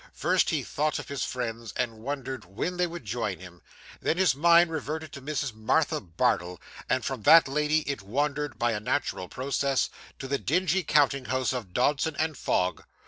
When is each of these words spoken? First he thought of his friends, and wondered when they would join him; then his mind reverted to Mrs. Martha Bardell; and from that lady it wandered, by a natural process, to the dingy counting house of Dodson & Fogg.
First 0.13 0.49
he 0.49 0.63
thought 0.63 0.97
of 0.97 1.09
his 1.09 1.23
friends, 1.23 1.73
and 1.75 1.99
wondered 1.99 2.43
when 2.45 2.77
they 2.77 2.87
would 2.87 3.05
join 3.05 3.37
him; 3.37 3.61
then 4.01 4.17
his 4.17 4.33
mind 4.33 4.71
reverted 4.71 5.11
to 5.11 5.21
Mrs. 5.21 5.53
Martha 5.53 6.01
Bardell; 6.01 6.59
and 6.89 7.05
from 7.05 7.21
that 7.21 7.47
lady 7.47 7.87
it 7.87 8.01
wandered, 8.01 8.57
by 8.57 8.71
a 8.71 8.79
natural 8.79 9.29
process, 9.29 9.91
to 10.17 10.27
the 10.27 10.39
dingy 10.39 10.81
counting 10.81 11.25
house 11.25 11.53
of 11.53 11.71
Dodson 11.71 12.15
& 12.33 12.33
Fogg. 12.33 12.83